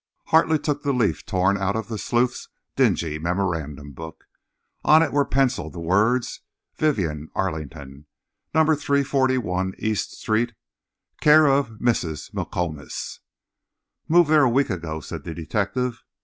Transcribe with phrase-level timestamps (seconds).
[0.29, 4.23] Hartley took the leaf torn out of the sleuth's dingy memorandum book.
[4.83, 6.41] On it were pencilled the words
[6.75, 8.07] "Vivienne Arlington,
[8.51, 8.65] No.
[8.65, 10.53] 341 East ––––th Street,
[11.21, 12.33] care of Mrs.
[12.33, 13.19] McComus."
[14.07, 16.01] "Moved there a week ago," said the detective.